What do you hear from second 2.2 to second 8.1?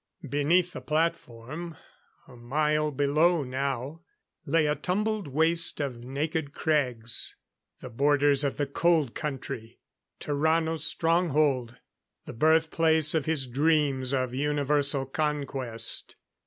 a mile below now lay a tumbled waste of naked crags. The